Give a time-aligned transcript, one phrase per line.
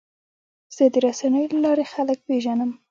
[0.75, 2.71] زه د رسنیو له لارې خلک پېژنم.